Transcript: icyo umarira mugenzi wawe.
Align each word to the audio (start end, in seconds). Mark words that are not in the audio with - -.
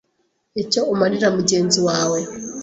icyo 0.61 0.81
umarira 0.93 1.27
mugenzi 1.37 1.79
wawe. 1.87 2.19